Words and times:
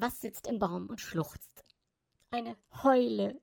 Was 0.00 0.20
sitzt 0.20 0.46
im 0.46 0.60
Baum 0.60 0.86
und 0.86 1.00
schluchzt? 1.00 1.64
Eine 2.30 2.56
Heule 2.84 3.40